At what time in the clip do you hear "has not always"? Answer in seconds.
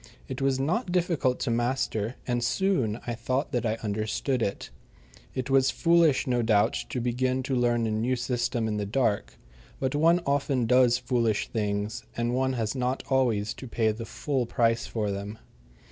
12.53-13.53